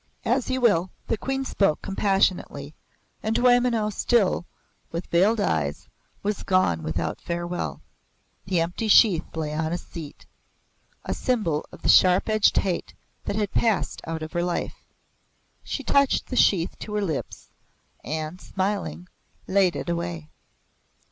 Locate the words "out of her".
14.07-14.41